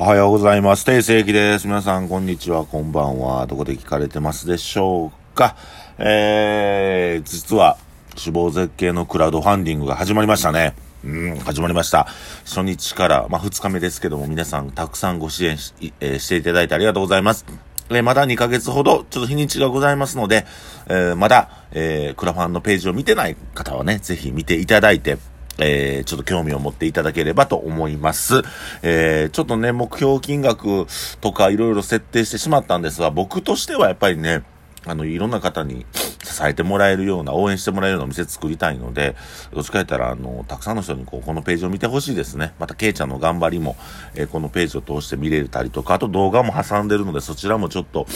[0.00, 0.84] おはようございます。
[0.84, 1.66] 定世紀です。
[1.66, 3.48] 皆さん、こんにちは、こんばんは。
[3.48, 5.56] どこで聞かれてますでしょうか
[5.98, 7.78] えー、実は、
[8.14, 10.76] 死亡絶景のクラウドファンディングが始まりましたね。
[11.04, 12.06] うん、始まりました。
[12.44, 17.44] 初日から、まあ、2日目ですけども、皆さん、たくさんご支援し,、えー、していただいてありがとうございます。
[17.90, 20.46] え、まだ2ヶ月ほど、ちょっと日にちがございますので、
[20.86, 25.18] えー、まだ、えー、クラファンのページを見てない方はね、ぜひ見ていただいて、
[25.58, 28.42] えー、ちょっと興味を持っていただければと思います。
[28.82, 30.86] えー、ちょっとね、目標金額
[31.20, 34.42] とかいろいろ設定してしまったんですが、僕としてはやっぱりね、
[34.86, 35.84] あの、いろんな方に
[36.22, 39.16] 支えてもらえるような、応援してもらえるようなお店作りたいので、
[39.52, 42.54] どっちか言ったら、あの、たくさんの人にこう、このページを見てほしいですね。
[42.58, 43.76] また、ケイちゃんの頑張りも、
[44.14, 48.06] えー、このページを通して見れたりとか、あと動画も挟んでるので、そちらもちょっと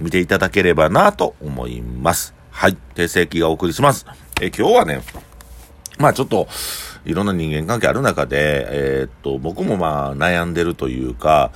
[0.00, 2.34] 見ていただければなと思います。
[2.50, 2.76] はい。
[2.94, 4.06] 訂正記がお送りします。
[4.40, 5.02] えー、今日はね、
[5.98, 6.48] まあちょっと、
[7.04, 11.52] いろんな人間関係ある中で、えー、っと、僕もまあ悩んでるというか、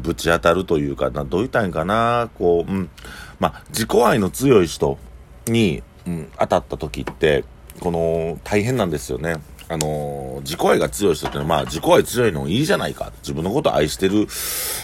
[0.00, 2.90] ぶち当たるというか、どう言ったんかな、こう、うん、
[3.38, 4.98] まあ自己愛の強い人
[5.46, 7.44] に、うん、当たった時って、
[7.80, 9.36] この、大変なんですよね。
[9.70, 13.12] あの自己愛が強い人ってのは、まあ、自己愛強いのもいいじゃないか。
[13.20, 14.26] 自分のこと愛してる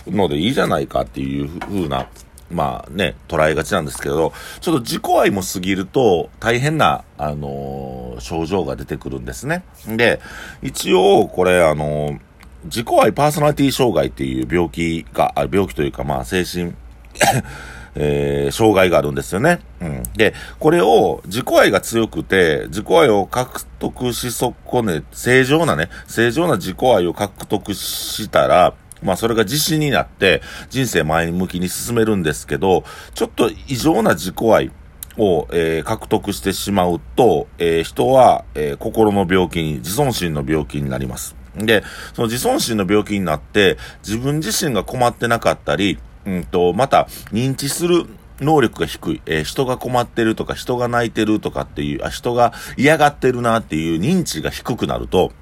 [0.06, 2.06] のでいいじゃないかっていう風な
[2.50, 9.64] まあね、捉えがちなんですけど、ちょっと自己愛も過ぎると大変な、あのー、症状が出てくるんですね。
[9.86, 10.20] で、
[10.62, 12.20] 一応、これ、あのー、
[12.64, 16.72] 自己愛パーソナリティ障害っていう病気が、病気というか、まあ、精神
[17.96, 19.60] えー、障害があるんですよね。
[19.80, 20.02] うん。
[20.16, 34.70] で、これを、自己愛が強くて、自己愛を獲得し損ね、正常なね、正常な自己愛を獲得したら、まあそれが自信になって人生前向きに進めるんですけど、ちょっと異常な自己愛
[35.16, 41.36] を、えー、獲得してしまうと、えー、人は、えー、心の病気に、自尊心の病気になります。
[41.56, 48.06] で、その自尊心の病気になって、自分自身が困ってなかったり、うんと、また認知する
[48.40, 55.32] 能力が低い、えー、人が困ってるとか、人が泣いてるとかっていう、あ、人が嫌がってるなっていう認知が低くなると、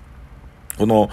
[0.78, 1.10] この、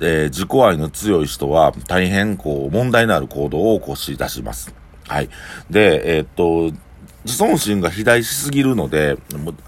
[0.00, 4.74] えー、自己愛の強い人は大変こう問題のある行動を起こし出します。
[5.06, 5.28] はい。
[5.70, 6.76] で、えー、っと、
[7.24, 9.18] 自尊心が肥大しすぎるので、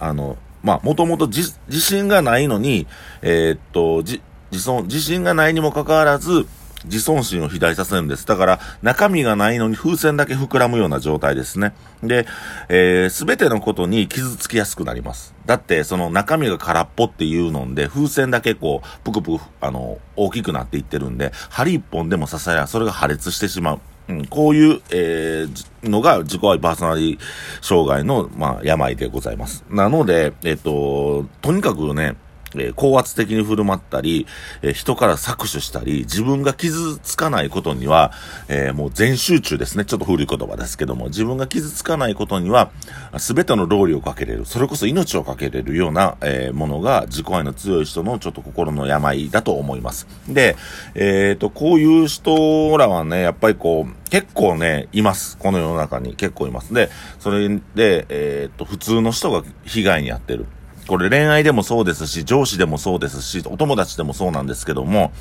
[0.00, 2.86] あの、まあ、もともと自信がないのに、
[3.22, 4.02] えー、っと、
[4.50, 6.46] 自尊、自信がないにもかかわらず、
[6.84, 8.26] 自尊心を肥大させるんです。
[8.26, 11.74] だから、中身がないのに風船だけ膨らむような状態ですね。
[12.02, 12.26] で、
[12.68, 15.34] えす、べてのことに傷つきやすくなります。
[15.46, 23.80] だって、その中身が空っぽっていうので、風船だけこう、ぷくぷく、あの、大きくなっていってるんで、針一本でも刺さや、それが破裂してしまう。
[24.06, 27.26] うん、こういう、えー、のが自己愛パーソナリティ
[27.62, 29.64] 障害の、まあ、病でございます。
[29.70, 32.16] なので、えっ、と、とにかくね、
[32.56, 34.26] えー、高圧的に振る舞ったり、
[34.62, 38.12] えー、人から搾取したり、自分が傷つかないことには、
[38.48, 39.84] えー、もう全集中ですね。
[39.84, 42.70] ちょっと古い言葉ですけども、自分が傷つかないことには、
[43.18, 50.06] すべての労力をかけれる、それこそ命をかけれるような、えものが自己愛の強い人のちょっと心の病だと思います。
[50.28, 50.56] で、
[50.94, 55.36] えっ、と、こういう人らはね、やっぱりこう、結構ね、います。
[55.38, 56.72] この世の中に結構います。
[56.72, 60.46] で、それで、えっ、と、普通の人が被害に遭ってる。
[60.86, 65.12] これ恋愛でもそうですし、上司でもそうですし、お友達でもそうなんですけども、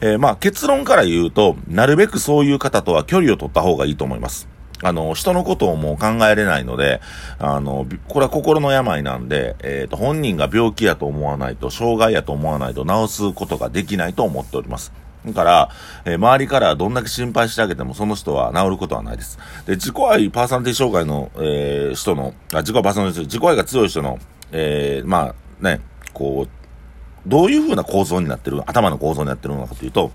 [0.00, 4.48] えー、まあ結論から言うと、なるべくそういう方とは距離を取った方がいいと思います。
[4.82, 7.00] あの、人のことをもう考えれないので、
[7.38, 14.92] あの、これは心の病なんで、えっ、ー、と、本人が病気やと思わないと、障害やと思わないと治すことができないと思っております。
[15.26, 15.70] だから、
[16.06, 19.38] えー、周りからどんだけ心配してあげてもその人は治ることはないです。
[19.66, 24.18] で、自己愛パーソナリティ障害の、えー、人の、あ、自己愛パーソナリティ、自己愛が強い人の、
[24.52, 25.80] えー、まあね、
[26.12, 30.12] こう、どういう風な構造になってる、頭の構造になってるのかというと、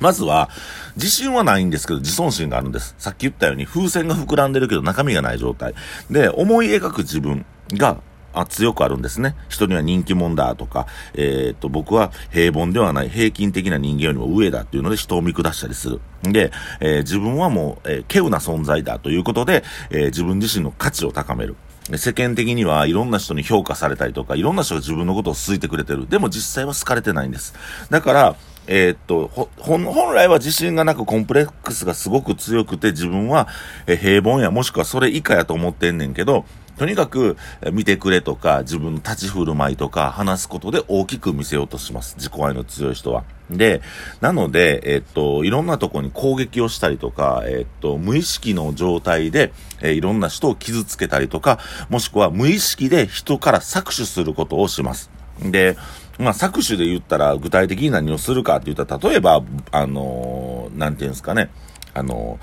[0.00, 0.50] まずは、
[0.96, 2.94] 自信はないんですけど、自尊心があるんです。
[2.98, 5.74] さっき言ったように、風船が膨らんでるけど中身がない状態。
[6.10, 7.98] で、思い描く自分が、
[8.36, 9.34] あ強くあるんですね。
[9.48, 16.00] 人には人気者だとか、えっ、と、僕は平凡ではない平均的な人間よりも上だっていうので人を見下したりする。
[16.22, 21.56] で、えー、自分はもう、えー、稀有な存在だということで、えー、自分自身の価値を高める。
[21.94, 26.08] 世間的にはいろんな人に評価されたりとか、いろんな人が自分のことを好いてくれてる。
[26.08, 27.54] でも実際は好かれてないんです。
[27.90, 28.36] だから、
[28.66, 29.28] えー、っと、
[29.58, 29.84] 本
[30.14, 33.46] 来は自信がなくコンプレックスがすごく強くて自分は
[33.86, 36.44] 平凡やもしくはそれ以下やと思ってんねんけど、
[36.78, 37.36] とにかく
[37.72, 42.16] 見てくれとか自分の立ち振る舞いとか話すことで大きく見せようとします。
[42.16, 43.24] 自己愛の強い人は。
[43.50, 43.80] で、
[44.20, 49.52] なので、えっと、いろんなとこに攻撃をしたりとか、えっと、無意識の状態で、
[49.82, 51.58] えいろんな人を傷つけたりとか、
[51.88, 55.10] もしくは無意識で人から搾取することをします。
[55.40, 55.76] で、
[56.18, 61.50] まあ、搾取で言ったら具体的に何をするかって言ったら、例えば、あのなんていうんですかね、
[61.94, 62.38] あの、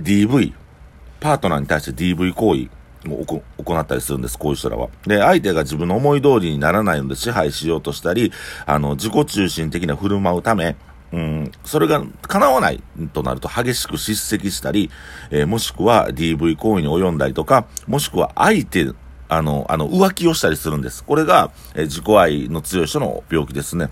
[0.00, 0.54] DV、
[1.20, 2.70] パートナーに対して DV 行為
[3.04, 4.88] も行ったりするんです、こういう人らは。
[5.06, 8.32] で、相手が自分の思い通りにならないので支配しようとしたり、
[8.66, 10.76] あの、自己中心的な振る舞うため、
[11.12, 12.82] うん、それが叶わない
[13.12, 14.90] となると激しく叱責したり、
[15.30, 18.92] えー、もしくは DV 行為に及んだりとか、もしくは相手、
[19.28, 21.02] あの、あの、浮気をしたりするんです。
[21.02, 23.88] これが、えー、自己愛の強い人の病気ですね。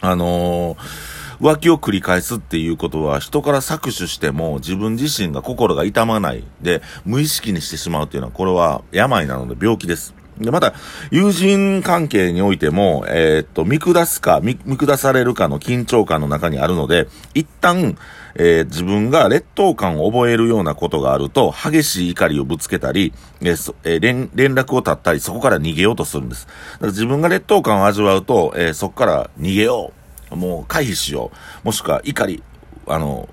[0.00, 10.14] あのー浮気を繰り返すっていうことは人から搾取しても自分自身が心が痛まないで無意識にしてしまうっていうのはこれは病なので病気です。
[10.38, 10.74] で、また、
[11.10, 17.96] 友人関係においても、えー、っと、見下すか見、見下されるかの緊張感の中にあるので、一旦、
[18.34, 26.46] えー、自分が劣等感を覚えるようなことがあると、激しい怒りをぶつけたり、えーえー、連、連絡を絶ったり、そこから逃げようとするんです。
[26.46, 30.05] だから自分が劣等感を味わうと、えー、そこから逃げよう。
[30.36, 31.30] もう回避しよ
[31.64, 31.66] う。
[31.66, 32.42] もしくは怒り、
[32.86, 33.28] あの、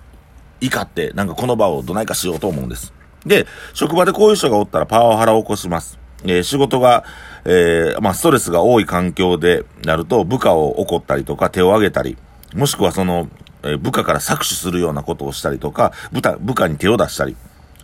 [0.60, 2.94] 怒って、なんかこの場をどないかしようと思うんです。
[3.26, 6.00] で、職場でこういう人がおったらパワハラを起こします。
[6.24, 7.04] えー、仕事が、
[7.46, 12.18] えー、まあ、ストレスが多い環境でなると、部下を怒ったりとか手を挙げたり、
[12.56, 13.30] もしくはその、
[13.64, 17.36] えー、部下から搾取するようなことをしたりとか、部下、部下に手を出したり。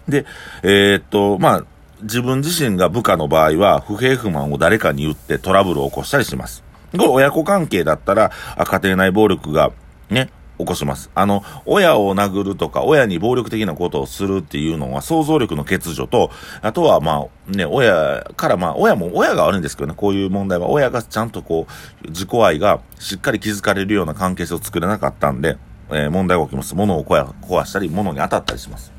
[0.08, 0.26] で、
[0.64, 1.64] え、っと、まあ、
[2.02, 6.64] 自分自身が部下の場合は、不平不満を誰かに言ってトラブルを起こしたりします。
[6.92, 9.72] これ親子関係だったら、家庭内暴力が
[10.10, 11.10] ね、起こします。
[11.16, 16.32] あの、親を殴るとか、親に暴力的なことをするっていうのは想像力の欠如と、
[16.62, 21.66] あとはまあ、ね、親からまあ、親も、親が悪いんですけどね、こういう問題は、親がちゃんとこ
[22.04, 25.58] う、自己愛がしっかり気づかれるような関係性を作れなかったんで、
[25.92, 26.76] えー、問題が起きます。
[26.76, 28.99] 物を壊したり、物に当たったりします。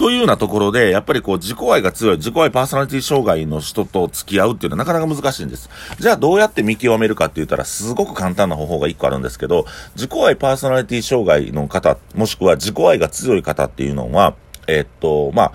[0.00, 5.68] というようなところで、やっぱりこう、自己愛が強い、自己愛パーソナリティ障害の人と付き合うっていうのはなかなか難しいんです。
[5.98, 9.66] じゃあどうやって見極めるかって言ったら、すごく簡単な方法が一個あるんですけど、
[9.96, 14.36] 自己愛パーソナリティ障害の方、もしくは自己愛が強い方っていうのは、
[14.68, 15.52] え、っと、ま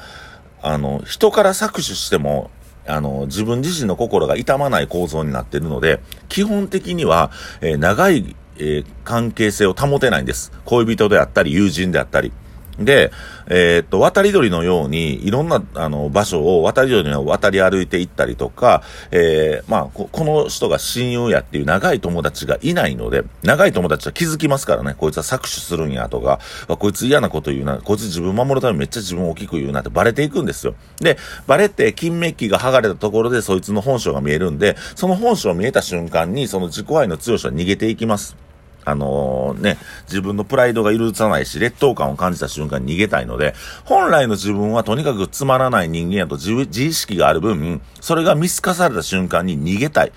[0.61, 2.51] あ、あの、人から搾取しても、
[2.85, 7.31] あの、自分自身の心が痛まない構造になっているので、基本的には、
[7.61, 10.51] えー、長い、えー、関係性を保てないんです。
[10.65, 12.31] 恋人であったり、友人であったり。
[12.79, 13.11] で、
[13.47, 30.75] えー、っと、渡り鳥のように、いろんな、あの、場所を渡り鳥の渡り歩いていったりとか、えー、まあこ、この人が親友やっていう長い友達がいないので、長い友達は気づきますからね、こいつは搾取するんやとか、こいつ嫌なこと言うな、こいつ自分守るためにめっちゃ自分大きく言うなってバレていくんですよ。
[30.99, 31.17] で、
[31.47, 38.44] バレて金メッキが剥がれたところでそいつの本性が見えるんで、その本性を見えた瞬間に、その自己愛の強さは逃げていきます。
[38.85, 39.77] あのー、ね、
[40.07, 43.53] 自分のプライドが許さないし、劣等感を感じた瞬間に逃げたいので、
[43.83, 50.11] 本来の自分はとにかくつまらない人間やと自自意識がある分、それが見透かされた瞬間に逃げたい。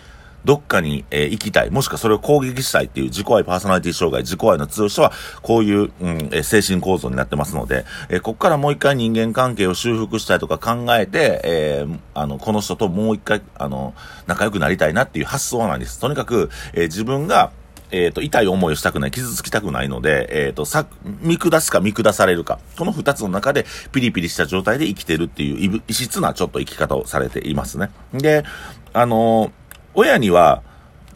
[0.44, 1.70] どっかに、えー、行きたい。
[1.70, 5.12] もしくはそれを攻撃したいっていう自己愛パーソナリティ障害、自己愛の強い人は、
[5.43, 5.91] こういう、うん、
[6.32, 13.94] えー、精神構造になってますので、えー、こっからもう一回人間関係を修復したいとか考えて、えー、あの、この人ともう一回、あの、
[14.26, 15.99] 仲良くなりたいなっていう発想はなんです。
[15.99, 17.50] とにかく、えー、自分が、
[17.90, 20.87] えっ、ー、と、痛い思いをしたくない、傷つきたくないので、えっ、ー、と、さ、
[21.20, 27.90] 見下すか見下されるか、この二つの中でピリピリした状態で生きてるっていう異質なちょっと生き方をされていますね。
[28.12, 28.44] で、
[28.93, 29.50] あのー、
[29.94, 30.62] 親には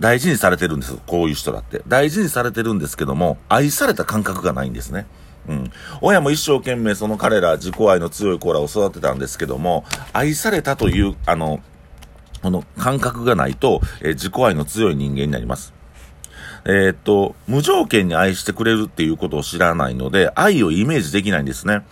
[0.00, 0.96] 大事にされてるんです。
[1.06, 1.82] こういう人だって。
[1.86, 5.06] 大事にされてるんですけども、愛された感覚がないんですね。
[5.48, 5.72] うん。
[6.00, 11.60] 親も一生懸命その彼ら自己愛の強い子らを育てたんですけども、愛されたという、あの、
[12.42, 15.72] この感覚がないと、えー、自己愛の強い人間になります。
[16.64, 21.82] えー、っと、無条件に愛してくれるっていうことを知らないので、愛をイメージできないんですね。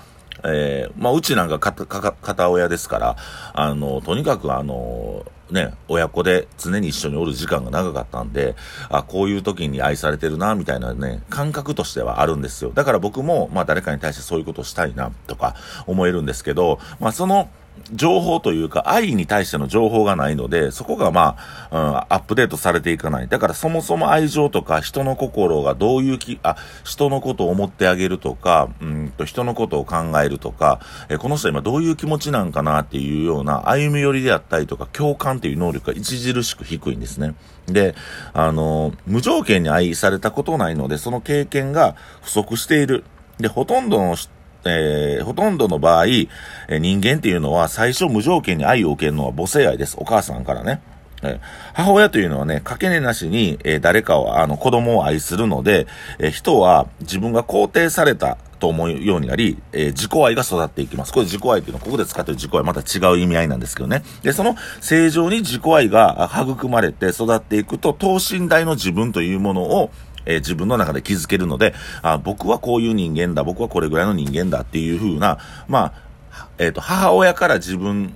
[0.45, 3.17] えー、まあ、うちなんか片親ですから、
[3.53, 8.55] あの、とにかくあの、ね、親子で常に一緒におる時間が長かったんで、
[8.89, 12.71] あ、こういう時に愛されてるな、みたいなね、感覚としてはあるんですよ。
[12.73, 17.49] だから僕も、まあ誰かに対してそういうことをしたいな、とか思えるんですけど、まあその、
[17.93, 21.37] 情報というか、愛に対しての情報がないので、そこがま
[21.71, 23.29] あ、うん、アップデートされていかない。
[23.29, 37.35] だからそもそも愛情とか、人の心がどういうき、あ、人のことを思ってあげるとか、うんと、人のことを考えるとか、えこの人は今どういう気持ちなんかなっていうような、歩み寄りであったりとか、共感っていう能力が著しく低いんですね。
[37.67, 37.95] で、
[38.33, 43.05] あの、無条件に愛されたことないので、その経験が不足している。
[43.39, 44.31] で、ほとんどの人
[44.65, 49.97] えー、ほとんどの場合、えー、人間っていうのは最初無条件に愛を受けるのは母性愛です。
[49.99, 50.81] お母さんからね。
[51.23, 51.41] えー、
[51.75, 55.87] 母親というのはね、かけねなしに、えー、誰かを、あの、子供を愛するので、
[56.19, 61.13] えー、人は自分が肯定されたと思うようになり、え、自己愛が育っていきます。
[61.13, 64.03] これ自己愛っていうのは、ここで使ってる自己愛また違う意味合いなんですけどね。
[64.23, 69.91] で、その正常に自己愛が育まれて育っていくと、等身大の自分というものを、
[70.27, 75.93] えー、自分の中で気づけるので、あ、僕はこういう人間だ、僕はこれぐらいの人間だっていう風な、ま
[76.33, 78.15] あ、えっ、ー、と、母親から自分、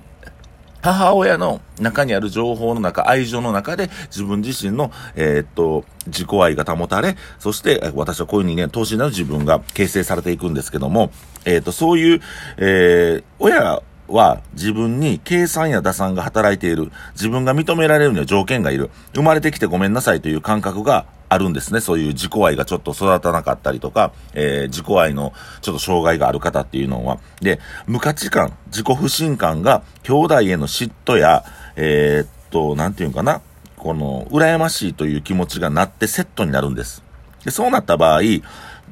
[0.81, 11.11] 母親の中にある情報の中、愛情の中で自分自身の、えー、っと、自己愛が保たれ、そして私はこういう人間、等身大の自分が形成されていくんですけども、
[11.43, 12.21] えー、っと、そういう、
[12.57, 16.91] えー、親は自分に計算や打算が働いている。
[17.13, 18.89] 自分が認められるには条件がいる。
[19.13, 21.81] 生まれてきてごめんなさいという感覚があるんですね。
[21.81, 27.19] そういう自己愛がちょっと育たなかったりとか、えー、自己愛のちょっと障害がある方っていうのは。
[27.41, 31.43] で、無価値観、自己不信感が兄弟への嫉妬や、
[31.75, 33.41] えー、っと、なんていうかな、
[33.77, 37.03] この、羨ましいという気持ちがなってセットになるんです。
[37.43, 38.21] で、そうなった場合、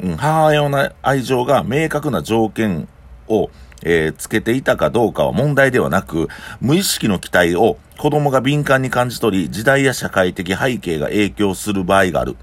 [0.01, 2.87] うん、母親の愛情が明確な条件
[3.27, 3.49] を
[3.83, 6.27] えー、つけていたかどうかは問題ではなく、
[6.61, 12.35] 無意識の期待を子供が敏感に感じ取り、時代や社会的背景が影響する場合がある。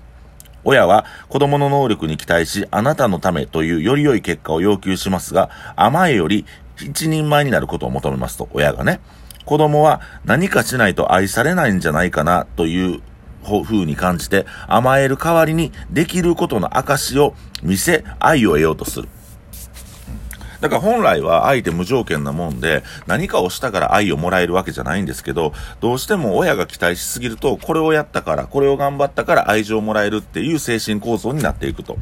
[0.63, 6.45] 親は子供の能力に期待し、あなたのためというより良い結果を要求しますが、甘えより
[6.77, 9.01] 一人前になることを求めますと、親がね。
[9.45, 13.01] 子供は何かしないと愛されないんじゃないかなという
[13.43, 19.09] 風に感じて甘える代わりにできることの証を見せ愛を得ようとする。
[20.61, 31.97] だから本来は愛って無条件なもんで、何かをしたから愛をもらえるわけじゃないんですけど、どうしても親が期待しすぎると、これをやったから、これを頑張ったから愛情をもらえるっていう精神構造になっていくと。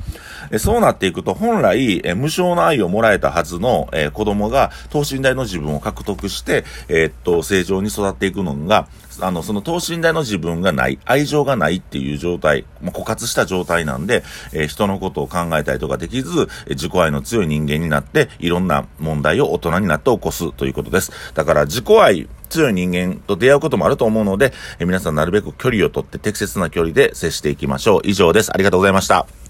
[0.51, 8.89] えそうなっていくと、本来、え無償の愛をもらえたはずの、え子供が等身大の自分を獲得して、えー、っと、正常に育っていくのが、
[9.21, 14.23] あの、その等身大の自分がない、愛情がないっていう状態、まあ、枯渇した状態なんで、
[14.53, 21.13] えー、人のことを考えたりとかできず、え自己愛の強い人間になって、いろんな問題を大人になって起こすということです。
[21.35, 28.01] だから自己愛、強い人間と出会うこともあると思うので、皆さんなるべく距離をとって適切な距離で接していきましょう。
[28.05, 28.51] 以上です。
[28.53, 29.48] ありがとうございました。